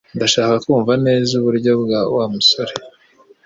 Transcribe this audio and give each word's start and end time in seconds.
Ndashaka 0.17 0.55
kumva 0.65 0.93
neza 1.05 1.31
uburyo 1.39 1.71
Wa 2.15 2.25
musore 2.33 2.73